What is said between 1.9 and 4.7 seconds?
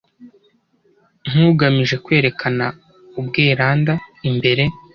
kwerekana Ubweranda imbere